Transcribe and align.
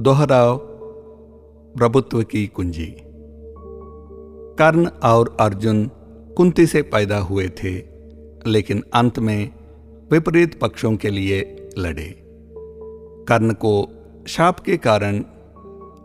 दोहराव 0.00 0.56
प्रभुत्व 1.76 2.22
की 2.22 2.46
कुंजी। 2.46 2.96
कर्ण 4.58 4.86
और 4.86 5.36
अर्जुन 5.40 5.90
कुंती 6.36 6.66
से 6.66 6.82
पैदा 6.82 7.18
हुए 7.18 7.48
थे, 7.48 7.74
लेकिन 8.46 8.84
अंत 8.94 9.18
में 9.18 9.50
विपरीत 10.12 10.60
पक्षों 10.60 10.96
के 10.96 11.10
लिए 11.10 11.70
लड़े। 11.78 12.24
कर्ण 13.28 13.52
को 13.52 13.88
शाप 14.28 14.60
के 14.60 14.76
कारण 14.76 15.18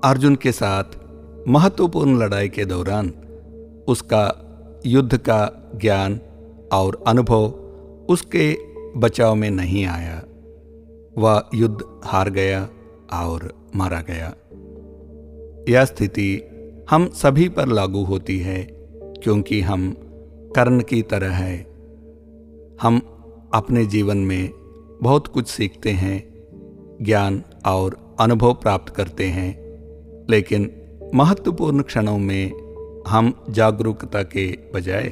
अर्जुन 0.03 0.35
के 0.35 0.51
साथ 0.51 0.83
महत्वपूर्ण 1.47 2.17
लड़ाई 2.17 2.49
के 2.49 2.65
दौरान 2.65 3.09
उसका 3.87 4.45
युद्ध 4.85 5.17
का 5.17 5.71
ज्ञान 5.75 6.19
और 6.73 7.03
अनुभव 7.07 7.45
उसके 8.09 8.57
बचाव 8.97 9.35
में 9.35 9.51
नहीं 9.51 9.85
आया। 9.85 10.23
वह 11.17 11.43
युद्ध 11.53 12.01
हार 12.03 12.29
गया। 12.29 12.69
और 13.13 13.69
मारा 13.75 14.01
गया। 14.01 14.35
यह 15.69 15.85
स्थिति 15.85 16.41
हम 16.89 17.09
सभी 17.09 17.49
पर 17.49 17.67
लागू 17.67 18.03
होती 18.03 18.39
है, 18.39 18.67
क्योंकि 19.23 19.61
हम 19.61 19.95
कर्ण 20.55 20.81
की 20.81 21.01
तरह 21.01 21.31
है। 21.31 21.67
हम 22.81 23.01
अपने 23.53 23.85
जीवन 23.85 24.17
में 24.17 24.49
बहुत 25.01 25.27
कुछ 25.27 25.47
सीखते 25.47 25.89
हैं, 25.89 26.29
ज्ञान 27.01 27.43
और 27.65 28.15
अनुभव 28.19 28.53
प्राप्त 28.53 28.95
करते 28.95 29.25
हैं, 29.25 29.59
लेकिन 30.29 30.71
महत्वपूर्ण 31.15 31.81
क्षणों 31.81 32.17
में 32.17 32.51
हम 33.07 33.45
जागरूकता 33.49 34.23
के 34.23 34.57
बजाय 34.75 35.03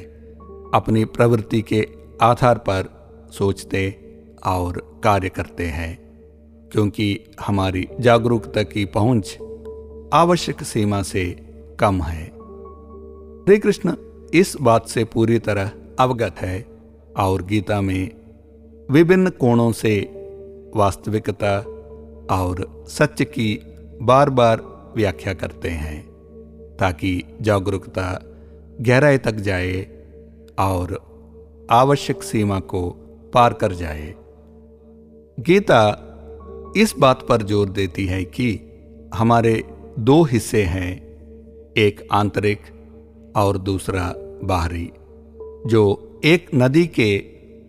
अपनी 0.74 1.04
प्रवृत्ति 1.04 1.62
के 1.62 1.88
आधार 2.22 2.58
पर 2.58 2.88
सोचते 3.32 3.98
और 4.46 5.00
कार्य 5.04 5.28
करते 5.28 5.66
हैं। 5.66 6.07
क्योंकि 6.72 7.20
हमारी 7.40 7.88
जागरूकता 8.00 8.62
की 8.62 8.84
पहुँच 8.84 9.38
आवश्यक 10.12 10.62
सीमा 10.62 11.02
से 11.02 11.24
कम 11.80 12.02
है। 12.02 12.26
श्री 13.44 13.58
कृष्ण 13.58 13.94
इस 14.34 14.56
बात 14.60 14.88
से 14.88 15.04
पूरी 15.04 15.38
तरह 15.38 15.70
अवगत 16.00 16.34
है 16.38 16.66
और 17.16 17.42
गीता 17.42 17.80
में 17.80 18.10
विभिन्न 18.90 19.30
कोणों 19.30 19.72
से 19.72 19.98
वास्तविकता 20.76 21.58
और 22.30 22.84
सत्य 22.88 23.24
की 23.24 23.60
बार 24.02 24.30
बार 24.30 24.62
व्याख्या 24.96 25.34
करते 25.34 25.68
हैं, 25.68 26.02
ताकि 26.80 27.22
जागरूकता 27.40 28.22
गहराई 28.80 29.18
तक 29.18 29.32
जाए 29.32 29.86
और 30.58 30.98
आवश्यक 31.70 32.22
सीमा 32.22 32.60
को 32.60 32.90
पार 33.34 33.52
कर 33.52 33.72
जाए। 33.72 34.14
गीता 35.40 36.07
इस 36.76 36.94
बात 36.98 37.26
पर 37.28 37.42
ज़ोर 37.42 37.68
देती 37.68 38.06
है 38.06 38.24
कि 38.24 38.60
हमारे 39.14 39.64
दो 39.98 40.22
हिस्से 40.22 40.62
हैं, 40.62 41.02
एक 41.76 42.08
आंतरिक 42.12 42.60
और 43.36 43.58
दूसरा 43.58 44.14
बाहरी, 44.44 44.90
जो 45.66 46.20
एक 46.24 46.46
नदी 46.54 46.86
के 46.86 47.18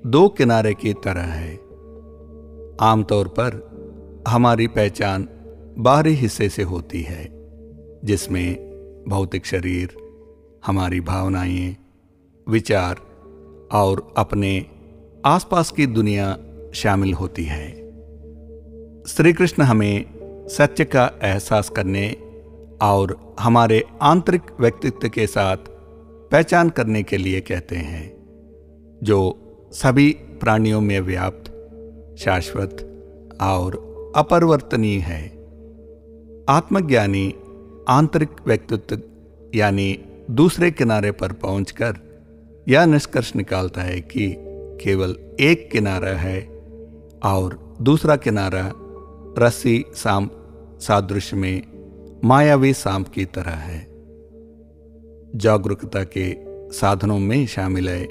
दो 0.05 0.29
किनारे 0.29 0.73
की 0.73 0.93
तरह 0.93 1.21
है। 1.21 1.55
आमतौर 2.81 3.27
पर 3.27 3.69
हमारी 4.27 4.67
पहचान 4.67 5.27
बाहरी 5.77 6.13
हिस्से 6.13 6.49
से 6.49 6.63
होती 6.63 7.01
है, 7.01 7.29
जिसमें 8.03 8.69
भौतिक 9.09 9.45
शरीर, 9.45 9.89
हमारी 10.65 11.01
भावनाएँ, 11.01 11.77
विचार 12.49 12.95
और 13.71 14.13
अपने 14.17 14.65
आसपास 15.25 15.71
की 15.71 15.85
दुनिया 15.85 16.37
शामिल 16.73 17.13
होती 17.13 17.43
है। 17.43 17.78
श्री 19.07 19.33
कृष्ण 19.33 19.63
हमें 19.63 20.05
सत्य 20.49 20.85
का 20.85 21.11
एहसास 21.23 21.69
करने 21.69 22.15
और 22.81 23.35
हमारे 23.39 23.83
आंतरिक 24.01 24.41
व्यक्तित्व 24.59 25.09
के 25.09 25.27
साथ 25.27 25.57
पहचान 26.31 26.69
करने 26.69 27.03
के 27.03 27.17
लिए 27.17 27.41
कहते 27.41 27.75
हैं, 27.75 28.13
जो 29.03 29.37
सभी 29.73 30.11
प्राणियों 30.11 30.81
में 30.81 30.99
व्याप्त, 30.99 31.45
शाश्वत 32.19 32.77
और 33.41 33.75
अपरिवर्तनीय 34.15 34.99
है। 34.99 35.29
आत्मज्ञानी 36.49 37.35
आंतरिक 37.89 38.29
व्यक्तित्व, 38.47 38.99
यानी 39.55 39.99
दूसरे 40.31 40.71
किनारे 40.71 41.11
पर 41.11 41.31
पहुंचकर 41.31 41.97
यह 42.67 42.85
निष्कर्ष 42.85 43.35
निकालता 43.35 43.81
है 43.81 44.01
कि 44.01 44.35
केवल 44.83 45.15
एक 45.39 45.69
किनारा 45.71 46.09
है 46.09 46.41
और 47.23 47.77
दूसरा 47.81 48.15
किनारा 48.15 48.71
रस्सी 49.37 49.85
सांप 49.93 50.31
सादृश्य 50.81 51.37
में 51.37 51.61
मायावी 52.25 52.73
सांप 52.73 53.07
की 53.07 53.25
तरह 53.25 53.51
है। 53.51 53.87
जागरूकता 55.35 56.03
के 56.03 56.35
साधनों 56.71 57.19
में 57.19 57.47
शामिल 57.47 57.89
है। 57.89 58.07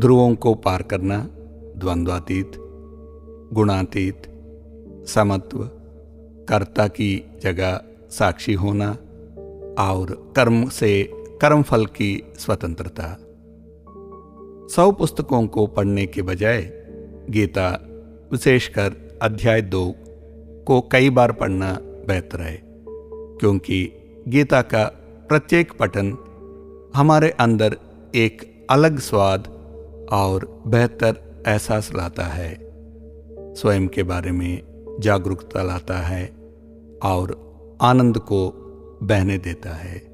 ध्रुवों 0.00 0.34
को 0.34 0.54
पार 0.54 0.82
करना, 0.82 1.28
द्वंद्वातीत, 1.76 2.52
गुणातीत, 3.52 4.22
समत्व, 5.08 5.58
कर्ता 6.48 6.88
की 6.88 7.24
जगह 7.42 7.80
साक्षी 8.10 8.54
होना 8.54 8.90
और 9.78 10.32
कर्म 10.36 10.68
से 10.68 11.10
कर्मफल 11.14 11.86
की 11.86 12.32
स्वतंत्रता। 12.38 13.18
सौ 14.74 14.92
पुस्तकों 14.92 15.46
को 15.46 15.66
पढ़ने 15.66 16.06
के 16.06 16.22
बजाय 16.22 16.72
गीता, 17.30 17.88
विशेषकर 18.32 19.18
अध्याय 19.22 19.62
दो 19.62 19.94
को 20.66 20.80
कई 20.80 21.10
बार 21.10 21.32
पढ़ना 21.32 21.78
बेहतर 21.82 22.40
है, 22.40 22.62
क्योंकि 23.40 23.92
गीता 24.28 24.62
का 24.62 24.84
प्रत्येक 25.28 25.72
पठन 25.72 26.16
हमारे 26.94 27.30
अंदर 27.30 27.76
एक 28.14 28.66
अलग 28.70 28.98
स्वाद 28.98 29.46
और 30.12 30.62
बेहतर 30.66 31.42
एहसास 31.46 31.90
लाता 31.94 32.24
है। 32.24 32.58
स्वयं 33.54 33.88
के 33.88 34.02
बारे 34.02 34.32
में 34.32 34.62
जागरूकता 35.00 35.62
लाता 35.62 35.98
है 35.98 36.26
और 37.02 37.34
आनंद 37.82 38.18
को 38.18 38.48
बहने 39.02 39.38
देता 39.38 39.70
है। 39.70 40.11